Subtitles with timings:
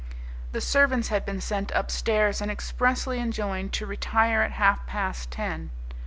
[0.51, 5.69] The servants had been sent upstairs and expressly enjoined to retire at half past ten.